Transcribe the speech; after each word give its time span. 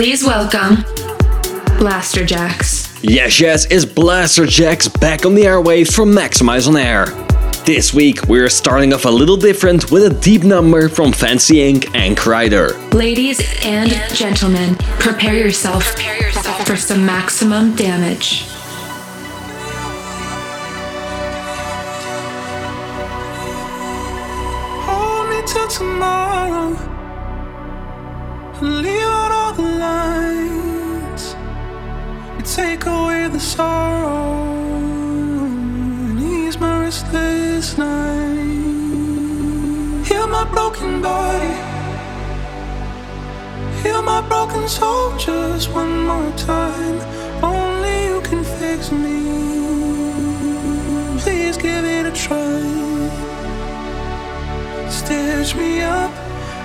Please 0.00 0.24
welcome 0.24 0.76
Blasterjaxx. 1.76 3.00
Yes, 3.02 3.38
yes, 3.38 3.66
it's 3.66 3.84
Blasterjaxx 3.84 4.98
back 4.98 5.26
on 5.26 5.34
the 5.34 5.42
airwaves 5.42 5.94
from 5.94 6.10
Maxximize 6.12 6.66
on 6.66 6.78
Air. 6.78 7.04
This 7.66 7.92
week 7.92 8.26
we're 8.26 8.48
starting 8.48 8.94
off 8.94 9.04
a 9.04 9.10
little 9.10 9.36
different 9.36 9.90
with 9.90 10.04
a 10.04 10.20
deep 10.20 10.42
number 10.42 10.88
from 10.88 11.12
Fancy 11.12 11.56
Inc. 11.56 11.94
and 11.94 12.16
Kryder. 12.16 12.94
Ladies 12.94 13.42
and 13.62 13.90
gentlemen, 14.14 14.74
prepare 15.00 15.36
yourself 15.36 15.84
for 16.64 16.76
some 16.76 17.04
maximum 17.04 17.76
damage. 17.76 18.46
Hold 24.86 25.28
me 25.28 25.42
till 25.46 25.68
tomorrow. 25.68 26.74
Me. 48.92 49.20
Please 51.20 51.56
give 51.56 51.84
it 51.84 52.06
a 52.06 52.12
try. 52.12 52.60
Stitch 54.88 55.54
me 55.54 55.80
up 55.80 56.12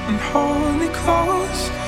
and 0.08 0.18
hold 0.20 0.80
me 0.80 0.88
close. 0.90 1.85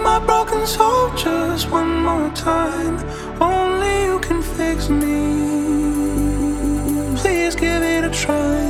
My 0.00 0.18
broken 0.18 0.66
soul 0.66 1.10
just 1.16 1.70
one 1.70 2.02
more 2.02 2.30
time. 2.30 2.96
Only 3.40 4.04
you 4.04 4.18
can 4.20 4.42
fix 4.42 4.88
me. 4.88 5.18
Please 7.16 7.54
give 7.54 7.82
it 7.82 8.04
a 8.04 8.10
try. 8.10 8.60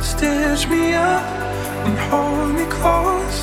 Stitch 0.00 0.68
me 0.68 0.94
up 0.94 1.24
and 1.86 1.98
hold 2.08 2.54
me 2.54 2.64
close. 2.66 3.38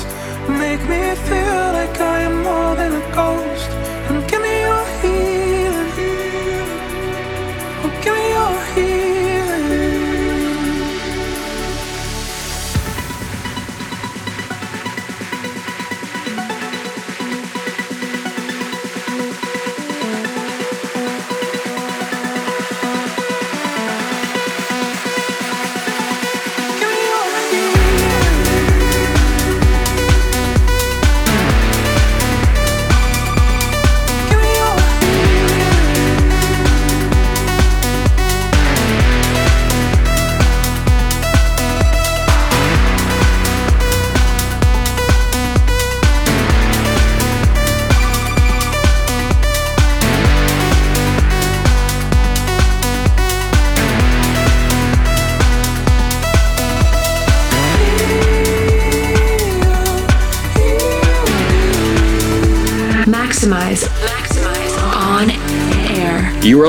Make 0.48 0.82
me 0.92 1.02
feel 1.28 1.62
like 1.78 2.00
I 2.00 2.20
am 2.28 2.42
more 2.42 2.74
than 2.76 2.92
a 3.02 3.14
ghost. 3.14 3.59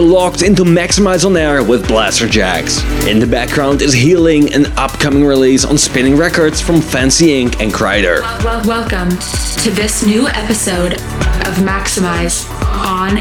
Are 0.02 0.04
locked 0.04 0.42
into 0.42 0.64
Maxximize 0.64 1.28
on 1.28 1.38
Air 1.38 1.64
with 1.64 1.86
Blasterjaxx. 1.86 3.08
In 3.08 3.20
the 3.20 3.28
background 3.28 3.84
is 3.84 3.94
Healing, 3.94 4.52
an 4.52 4.66
upcoming 4.76 5.24
release 5.24 5.64
on 5.64 5.78
Spinnin' 5.78 6.18
Records 6.18 6.60
from 6.60 6.82
Fancy 6.82 7.28
Inc. 7.28 7.62
and 7.62 7.72
Kryder. 7.72 8.22
Well, 8.44 8.66
welcome 8.66 9.10
to 9.12 9.70
this 9.70 10.04
new 10.04 10.28
episode 10.30 10.94
of 10.94 11.54
Maxximize 11.62 12.50
on 12.84 13.20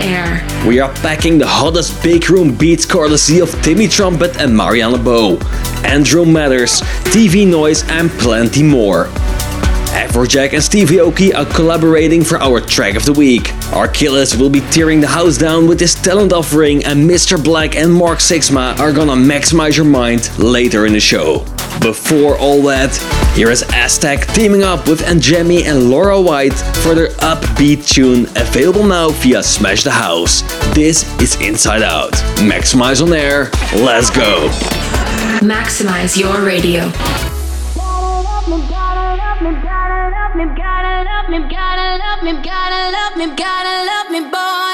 Air. 0.00 0.42
We 0.66 0.80
are 0.80 0.90
packing 0.94 1.36
the 1.36 1.46
hottest 1.46 2.02
big 2.02 2.30
room 2.30 2.54
beats 2.56 2.86
courtesy 2.86 3.40
of 3.40 3.50
Timmy 3.60 3.86
Trumpet 3.86 4.38
and 4.38 4.56
Mariana 4.56 4.96
Bo, 4.96 5.36
Andrew 5.84 6.24
Matters, 6.24 6.80
TV 7.12 7.46
Noise, 7.46 7.86
and 7.90 8.10
plenty 8.12 8.62
more. 8.62 9.08
Afrojack 9.94 10.54
and 10.54 10.62
Stevie 10.62 10.96
Aoki 10.96 11.34
are 11.34 11.44
collaborating 11.54 12.24
for 12.24 12.38
our 12.38 12.60
track 12.60 12.96
of 12.96 13.04
the 13.04 13.12
week. 13.12 13.52
Archilles 13.74 14.38
will 14.38 14.50
be 14.50 14.60
tearing 14.70 15.00
the 15.00 15.06
house 15.06 15.36
down 15.36 15.66
with 15.66 15.80
his 15.80 15.96
talent 15.96 16.32
offering, 16.32 16.84
and 16.84 17.10
Mr. 17.10 17.42
Black 17.42 17.74
and 17.74 17.92
Mark 17.92 18.20
Sixma 18.20 18.78
are 18.78 18.92
gonna 18.92 19.16
maximize 19.16 19.76
your 19.76 19.84
mind 19.84 20.30
later 20.38 20.86
in 20.86 20.92
the 20.92 21.00
show. 21.00 21.44
Before 21.80 22.38
all 22.38 22.62
that, 22.62 22.94
here 23.34 23.50
is 23.50 23.64
Aztec 23.72 24.28
teaming 24.28 24.62
up 24.62 24.88
with 24.88 25.00
Anjemi 25.00 25.64
and 25.64 25.90
Laura 25.90 26.20
White 26.20 26.54
for 26.82 26.94
their 26.94 27.08
upbeat 27.18 27.86
tune 27.88 28.26
available 28.36 28.84
now 28.84 29.10
via 29.10 29.42
Smash 29.42 29.82
the 29.82 29.90
House. 29.90 30.42
This 30.72 31.02
is 31.20 31.34
Inside 31.40 31.82
Out. 31.82 32.12
Maxximize 32.38 33.02
on 33.02 33.12
air, 33.12 33.50
let's 33.74 34.08
go! 34.08 34.48
Maximize 35.42 36.16
your 36.16 36.44
radio. 36.44 37.33
Love 41.24 41.30
me, 41.30 41.48
gotta 41.48 41.98
love 41.98 42.22
me, 42.22 42.32
gotta 42.42 42.90
love 42.90 43.16
me, 43.16 43.26
gotta 43.34 43.84
love 43.86 44.10
me, 44.10 44.20
boy. 44.30 44.73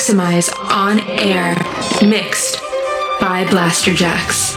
Maxximize 0.00 0.50
on 0.70 0.98
air. 1.00 1.54
Mixed 2.00 2.58
by 3.20 3.44
Blasterjaxx. 3.44 4.30
us 4.30 4.49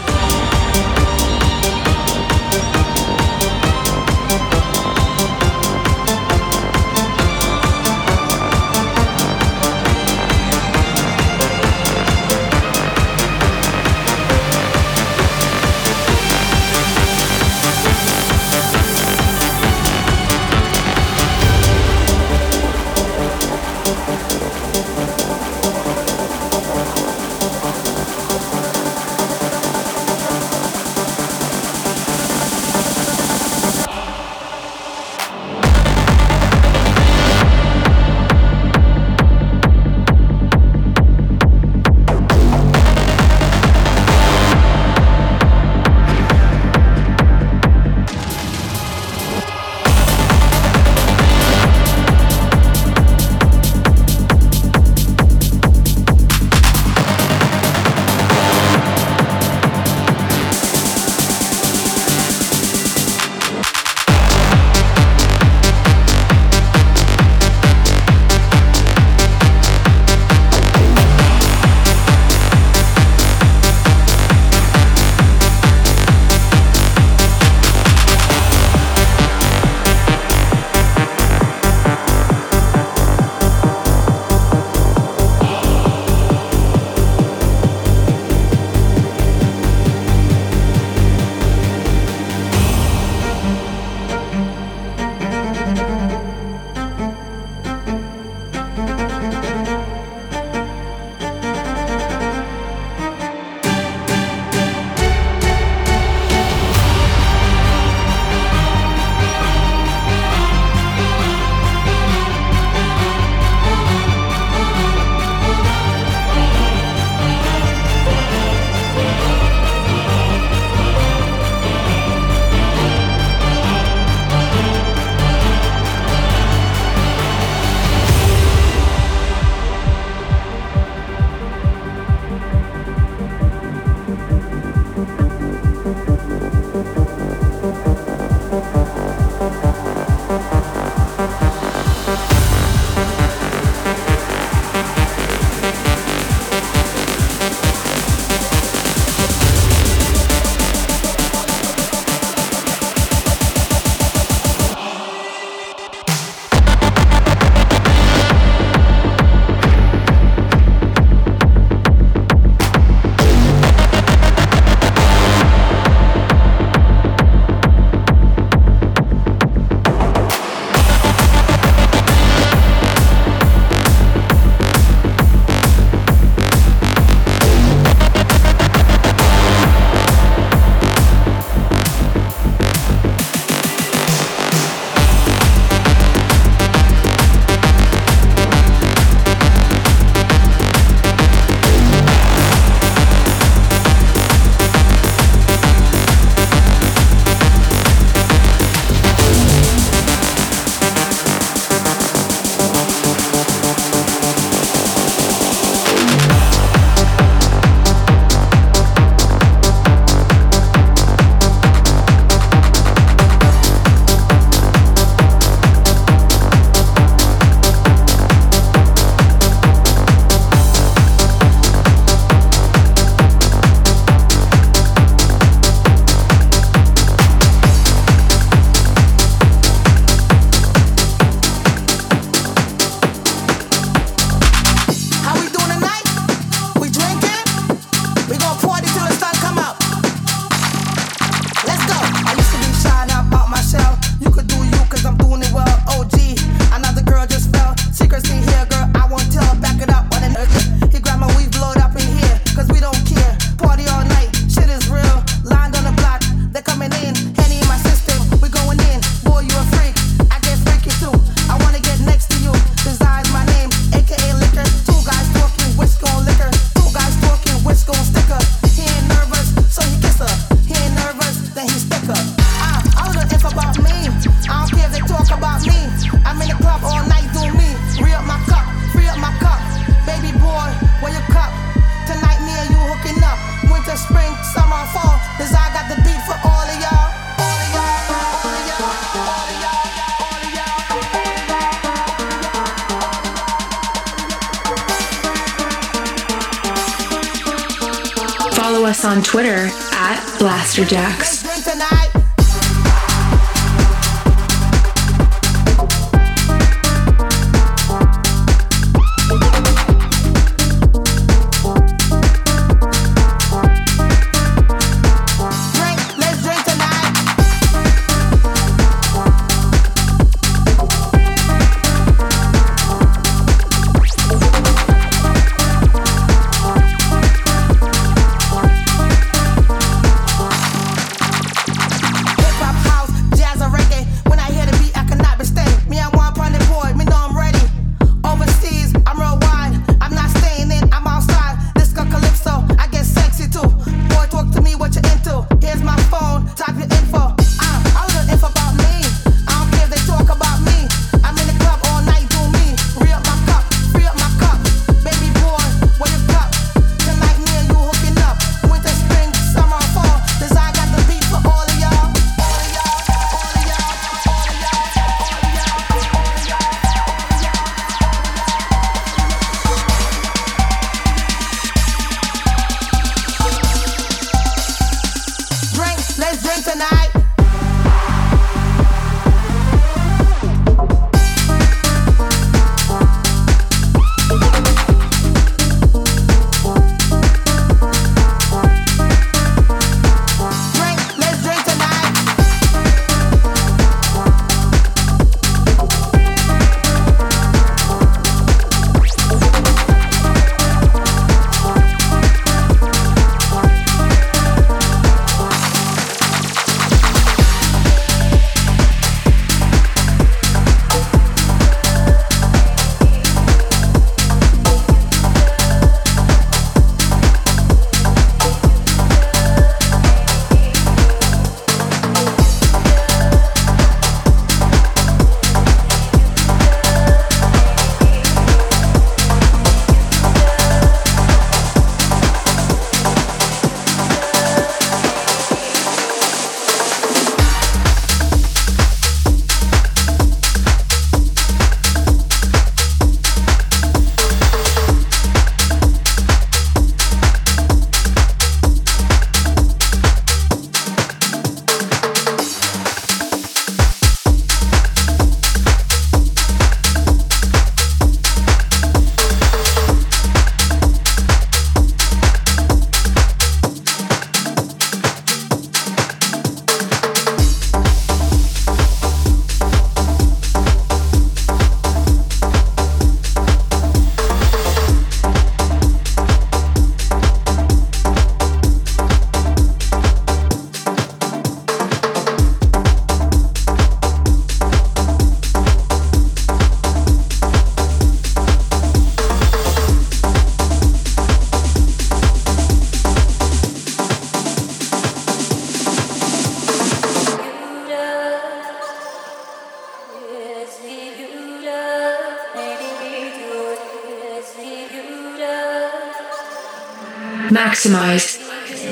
Maximize 507.83 508.39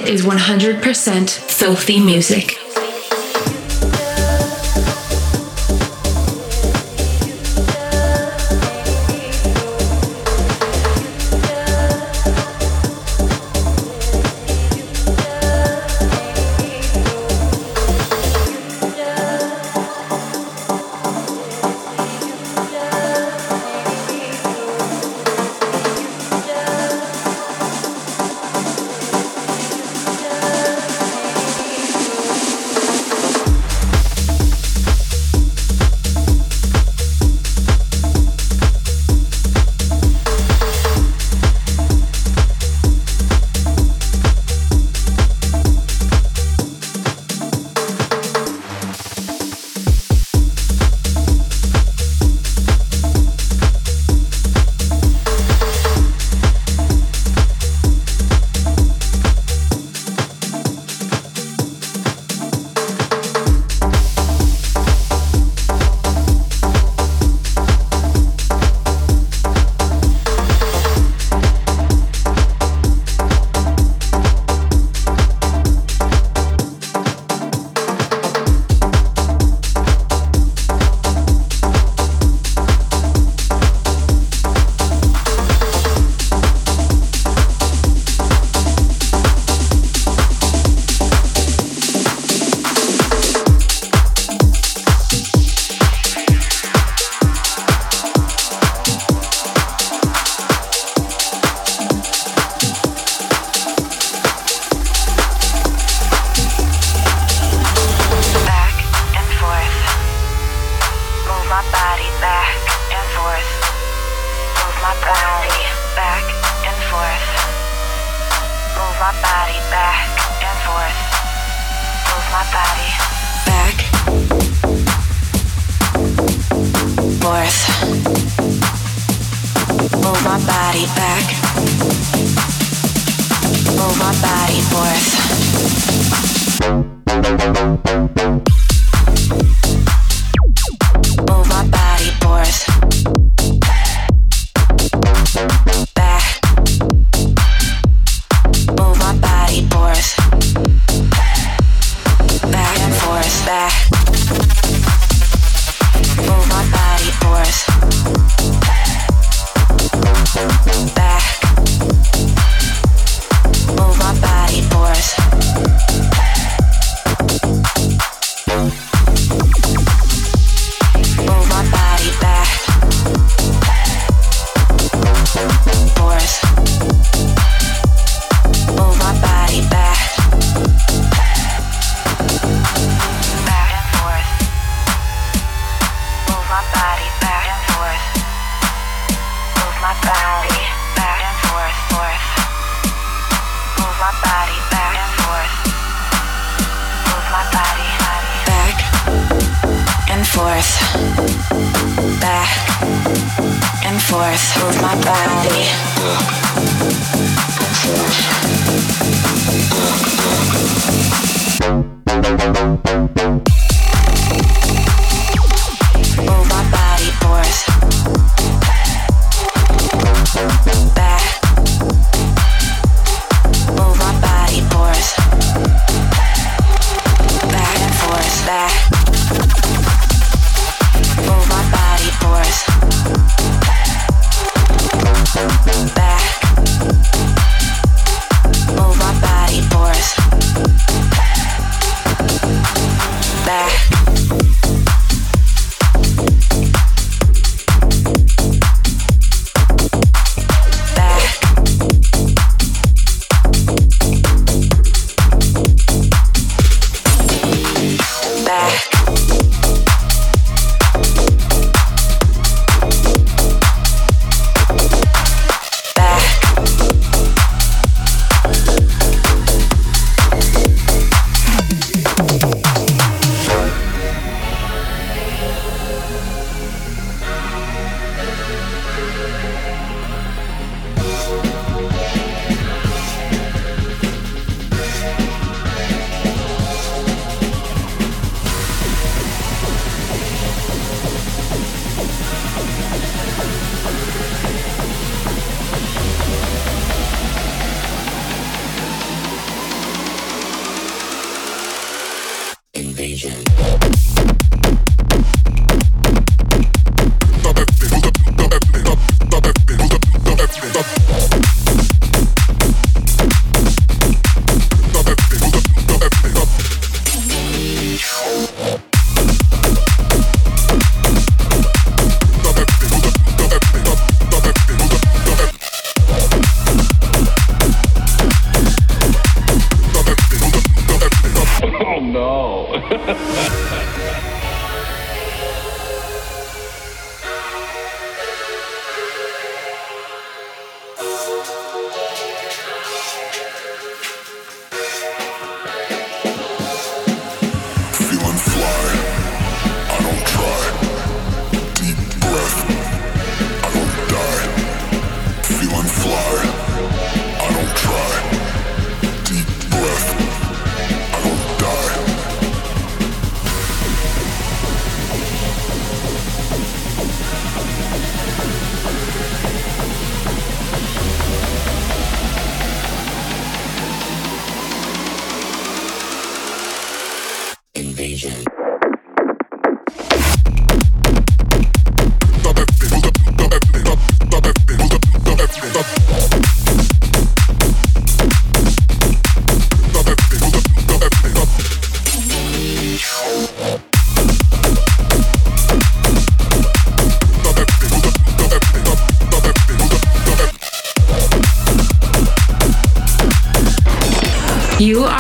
is 0.06 0.24
100% 0.24 1.30
filthy 1.30 2.00
music. 2.00 2.61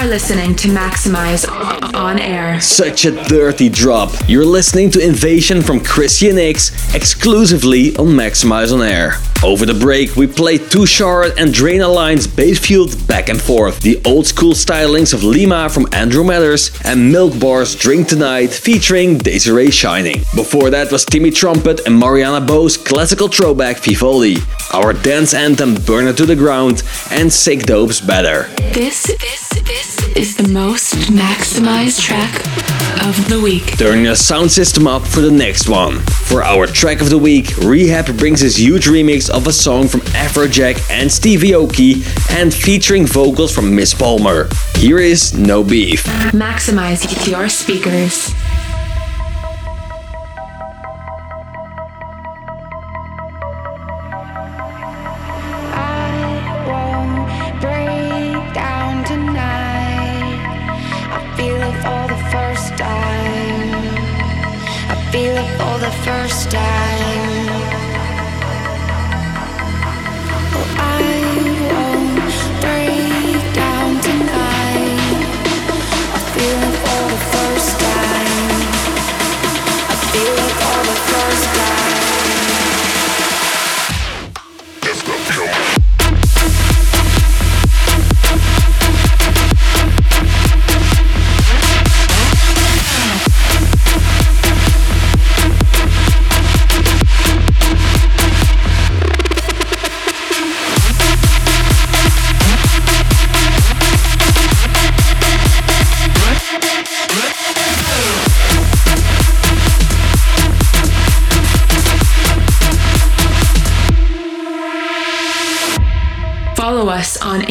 Listening 0.02 0.56
to 0.56 0.68
Maxximize 0.68 1.48
on 1.94 2.20
air. 2.20 2.60
Such 2.60 3.06
a 3.06 3.12
dirty 3.26 3.70
drop. 3.70 4.12
You're 4.28 4.46
listening 4.46 4.90
to 4.92 5.00
Invasion 5.00 5.62
from 5.62 5.80
Christian 5.80 6.38
X 6.38 6.94
exclusively 6.96 7.96
on 7.96 8.08
Maxximize 8.08 8.74
on 8.74 8.82
Air. 8.82 9.14
Over 9.43 9.65
the 9.65 9.73
break, 9.73 10.15
we 10.15 10.27
played 10.27 10.69
Too 10.69 10.86
Short 10.86 11.39
and 11.39 11.51
Drain 11.51 11.82
Alliance 11.82 12.27
Basefield 12.27 13.08
back 13.08 13.27
and 13.27 13.41
forth, 13.41 13.80
the 13.80 13.99
old 14.06 14.27
school 14.27 14.54
stylings 14.54 15.15
of 15.15 15.23
Lima 15.23 15.67
from 15.67 15.88
Andrew 15.93 16.23
Matters, 16.23 16.69
and 16.86 17.12
Milk 17.12 17.39
Bar's 17.39 17.75
Drink 17.75 18.08
Tonight 18.08 18.51
featuring 18.51 19.17
Desiree 19.17 19.71
Shining. 19.71 20.19
Before 20.36 20.69
that 20.69 20.91
was 20.91 21.06
Timmy 21.06 21.32
Trumpet 21.32 21.88
and 21.88 21.97
Mariana 21.97 22.45
Bo's 22.45 22.77
classical 22.77 23.27
throwback 23.27 23.77
Vivaldi, 23.77 24.38
our 24.73 24.93
dance 24.93 25.34
anthem 25.34 25.73
Burn 25.73 26.06
It 26.06 26.17
to 26.17 26.27
the 26.27 26.36
Ground, 26.36 26.84
and 27.10 27.32
Sikdope's 27.32 27.99
Better. 27.99 28.43
This, 28.73 29.08
this, 29.08 29.49
this 29.49 30.15
is 30.15 30.38
the 30.38 30.49
most 30.49 30.93
maximized 31.10 31.99
track 31.99 32.81
of 33.08 33.30
the 33.30 33.39
week. 33.39 33.77
Turning 33.77 34.06
the 34.06 34.15
sound 34.15 34.51
system 34.51 34.88
up 34.88 35.04
for 35.04 35.21
the 35.21 35.32
next 35.32 35.69
one. 35.69 35.99
For 36.27 36.43
our 36.43 36.67
track 36.67 37.01
of 37.01 37.10
the 37.10 37.17
week, 37.17 37.45
R3HAB 37.45 38.17
brings 38.17 38.39
his 38.39 38.58
huge 38.58 38.86
remix 38.86 39.30
of 39.30 39.47
a 39.47 39.54
song 39.54 39.88
from 39.88 40.01
Afrojack 40.12 40.89
and 40.89 41.12
Stevie 41.12 41.51
Aoki 41.51 42.04
and 42.32 42.54
featuring 42.54 43.06
vocals 43.06 43.54
from 43.54 43.75
Miss 43.75 43.93
Palmer. 43.93 44.49
Here 44.75 44.99
is 44.99 45.34
No 45.34 45.63
Beef. 45.63 46.04
Maximize 46.34 47.27
your 47.27 47.49
speakers. 47.49 48.34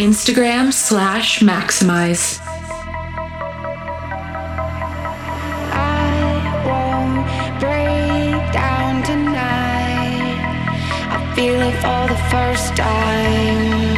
Instagram 0.01 0.73
slash 0.73 1.41
maximize. 1.41 2.41
feel 11.37 11.61
it 11.61 11.75
for 11.85 12.03
the 12.13 12.21
first 12.31 12.77
time. 12.77 13.97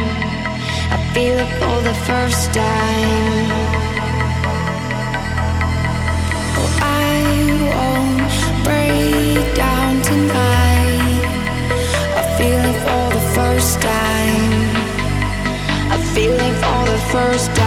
I 0.95 1.11
feel 1.13 1.37
it 1.37 1.51
for 1.59 1.77
the 1.87 1.95
first 2.05 2.53
time. 2.53 2.92
First 17.13 17.62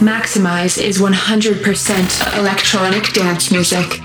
Maxximize 0.00 0.82
is 0.82 0.98
100% 0.98 2.38
electronic 2.38 3.12
dance 3.12 3.50
music. 3.52 4.00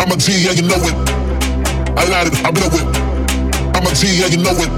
I'm 0.00 0.10
a 0.10 0.16
G, 0.16 0.32
yeah, 0.40 0.52
you 0.52 0.62
know 0.62 0.80
it. 0.80 0.96
I 1.98 2.08
lied 2.08 2.28
it, 2.28 2.42
I 2.42 2.50
blow 2.50 2.72
it. 2.72 2.86
I'm 3.76 3.84
a 3.84 3.94
G, 3.94 4.18
yeah, 4.18 4.28
you 4.28 4.38
know 4.38 4.56
it. 4.56 4.70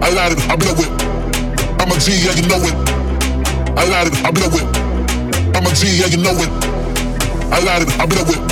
I 0.00 0.08
lied 0.10 0.32
it, 0.32 0.48
I 0.48 0.54
blow 0.54 0.72
it. 0.78 1.02
I'm 1.82 1.90
a 1.90 1.98
G, 1.98 2.12
yeah, 2.24 2.32
you 2.34 2.46
know 2.46 2.62
it. 2.62 2.74
I 3.76 3.88
lied 3.88 4.06
it, 4.06 4.24
I 4.24 4.30
blow 4.30 4.46
it. 4.54 5.56
I'm 5.56 5.66
a 5.66 5.74
G, 5.74 5.98
yeah, 5.98 6.06
you 6.06 6.22
know 6.22 6.30
it. 6.30 6.48
I 7.52 7.58
lied 7.58 7.82
it, 7.82 7.98
I 7.98 8.06
blow 8.06 8.22
it. 8.22 8.51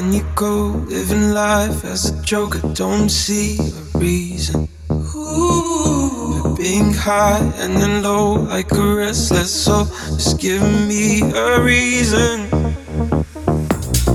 then 0.00 0.12
you 0.14 0.24
go 0.34 0.68
living 0.88 1.32
life 1.32 1.84
as 1.84 2.08
a 2.08 2.22
joke. 2.22 2.56
I 2.64 2.72
don't 2.72 3.10
see 3.10 3.58
a 3.58 3.98
reason. 3.98 4.66
Ooh, 4.90 6.56
being 6.56 6.94
high 6.94 7.40
and 7.58 7.76
then 7.76 8.02
low 8.02 8.32
like 8.32 8.72
a 8.72 8.94
restless 8.94 9.52
soul. 9.52 9.84
Just 10.16 10.40
give 10.40 10.62
me 10.88 11.20
a 11.20 11.60
reason. 11.60 12.48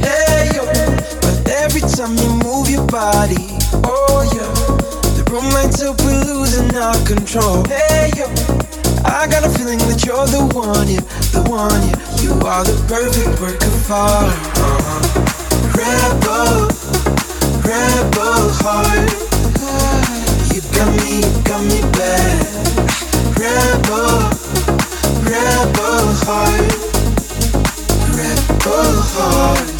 Hey 0.02 0.50
yo, 0.56 0.66
but 1.22 1.50
every 1.64 1.82
time 1.82 2.18
you 2.18 2.32
move 2.44 2.68
your 2.68 2.88
body, 2.88 3.48
oh 3.86 4.26
yeah, 4.34 4.54
the 5.18 5.24
room 5.30 5.48
lights 5.54 5.84
up, 5.84 6.02
we're 6.02 6.24
losing 6.24 6.76
our 6.76 6.98
control. 7.06 7.64
Hey 7.66 8.10
yo. 8.18 8.26
I 9.06 9.28
got 9.28 9.46
a 9.46 9.50
feeling 9.50 9.78
that 9.86 10.04
you're 10.04 10.26
the 10.26 10.42
one, 10.58 10.88
yeah, 10.90 11.06
the 11.30 11.48
one, 11.48 11.82
yeah. 11.88 12.06
You 12.24 12.34
are 12.42 12.64
the 12.64 12.74
perfect 12.90 13.40
work 13.40 13.62
of 13.62 13.92
art. 13.92 14.34
Uh-huh. 14.34 14.95
Rebel, 15.86 16.70
heart. 26.26 26.72
Rebel 28.16 29.02
heart. 29.14 29.75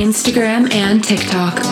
Instagram 0.00 0.72
and 0.72 1.04
TikTok. 1.04 1.69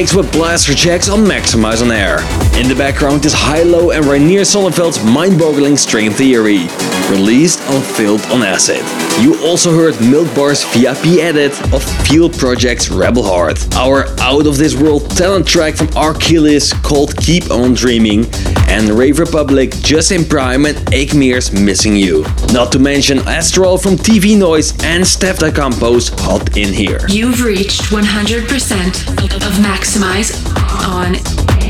You 0.00 0.06
are 0.06 0.08
in 0.08 0.16
the 0.16 0.22
mix 0.22 0.32
with 0.32 0.32
Blasterjaxx 0.32 1.12
on 1.12 1.26
Maxximize 1.26 1.82
on 1.82 1.90
Air. 1.92 2.20
In 2.58 2.68
the 2.68 2.74
background 2.74 3.22
is 3.26 3.34
Hi-Lo 3.34 3.90
and 3.90 4.06
Reinier 4.06 4.46
Zonneveld's 4.46 5.04
mind-boggling 5.04 5.76
string 5.76 6.10
theory, 6.10 6.68
released 7.10 7.60
on 7.68 7.82
Filth 7.82 8.30
on 8.32 8.42
Acid. 8.42 8.80
You 9.22 9.38
also 9.44 9.74
heard 9.74 10.00
Milk 10.00 10.34
Bar's 10.34 10.64
VIP 10.72 11.20
edit 11.20 11.52
of 11.74 11.82
Field 12.06 12.32
Project's 12.32 12.88
Rebel 12.88 13.22
Heart, 13.22 13.74
our 13.76 14.06
out-of-this-world 14.20 15.10
talent 15.10 15.46
track 15.46 15.74
from 15.74 15.88
Archilles 15.88 16.72
called 16.82 17.14
Keep 17.18 17.50
On 17.50 17.74
Dreaming, 17.74 18.24
and 18.70 18.88
Rave 18.88 19.18
Republic, 19.18 19.72
Justin 19.82 20.24
Prime 20.24 20.64
and 20.64 20.78
Akmir's 20.94 21.50
Missing 21.50 21.96
You. 21.96 22.24
Not 22.52 22.70
to 22.72 22.78
mention 22.78 23.18
Astral 23.18 23.76
from 23.76 23.96
TV 23.96 24.38
Noise 24.38 24.72
and 24.84 25.04
Steph 25.04 25.40
Da 25.40 25.50
Campo's 25.50 26.08
Hot 26.20 26.56
In 26.56 26.72
Here. 26.72 27.00
You've 27.08 27.42
reached 27.42 27.82
100% 27.90 29.16
of 29.34 29.52
Maxximize 29.58 30.30
on 30.86 31.16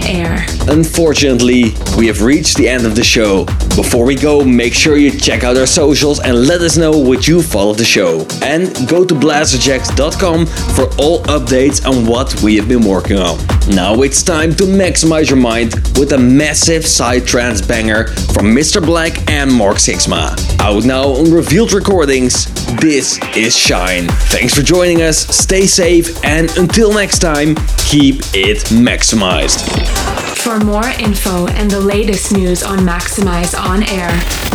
air. 0.06 0.44
Unfortunately, 0.68 1.74
we 1.96 2.06
have 2.06 2.20
reached 2.20 2.58
the 2.58 2.68
end 2.68 2.84
of 2.84 2.94
the 2.94 3.04
show. 3.04 3.46
Before 3.76 4.04
we 4.04 4.14
go, 4.14 4.44
make 4.44 4.74
sure 4.74 4.96
you 4.96 5.10
check 5.10 5.44
out 5.44 5.56
our 5.56 5.66
socials 5.66 6.20
and 6.20 6.46
let 6.46 6.60
us 6.60 6.76
know 6.76 6.90
what 6.90 7.26
you 7.26 7.40
follow 7.40 7.72
the 7.72 7.84
show. 7.84 8.26
And 8.42 8.66
go 8.88 9.04
to 9.04 9.14
blasterjaxx.com 9.14 10.46
for 10.46 10.84
all 11.00 11.22
updates 11.24 11.86
on 11.86 12.04
what 12.04 12.42
we 12.42 12.56
have 12.56 12.68
been 12.68 12.84
working 12.84 13.18
on. 13.18 13.38
Now 13.68 14.02
it's 14.02 14.22
time 14.22 14.54
to 14.56 14.64
maximize 14.64 15.30
your 15.30 15.38
mind 15.38 15.74
with 15.96 16.12
a 16.12 16.18
massive 16.18 16.82
psytrance 16.82 17.66
banger 17.66 18.08
from 18.34 18.54
Mr. 18.54 18.84
Black 18.84 19.30
and 19.30 19.52
Mark 19.52 19.76
Sixma. 19.76 20.36
Out 20.60 20.84
now 20.84 21.04
on 21.04 21.30
Revealed 21.30 21.72
Recordings, 21.72 22.46
this 22.80 23.18
is 23.36 23.56
Shine. 23.56 24.08
Thanks 24.28 24.54
for 24.54 24.62
joining 24.62 25.02
us, 25.02 25.18
stay 25.18 25.66
safe, 25.66 26.22
and 26.24 26.50
until 26.58 26.92
next 26.92 27.20
time, 27.20 27.54
keep 27.78 28.16
it 28.34 28.58
maximized. 28.70 30.29
For 30.42 30.58
more 30.58 30.88
info 30.98 31.46
and 31.48 31.70
the 31.70 31.80
latest 31.80 32.32
news 32.32 32.62
on 32.62 32.78
Maxximize 32.78 33.54
on 33.54 33.82
air, 33.90 34.08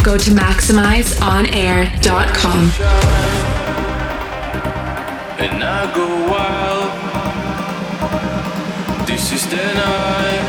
go 0.03 0.17
to 0.17 0.31
maxximizeonair.com. 0.31 2.71
and 5.39 5.63
I 5.63 5.93
go 5.95 6.07
wild. 6.31 6.91
This 9.07 9.31
is 9.31 9.45
the 9.47 9.57
night. 9.57 10.44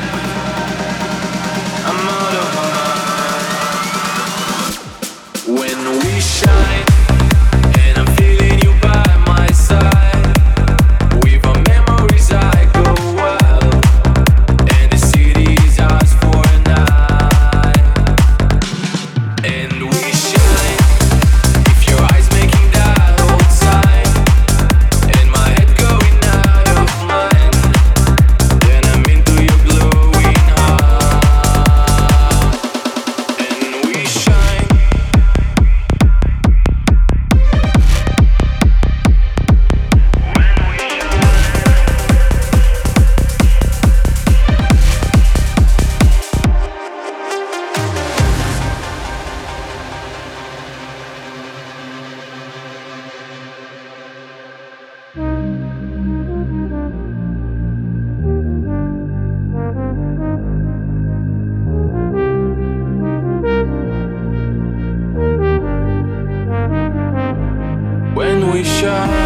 We 68.56 68.64
shine. 68.64 69.25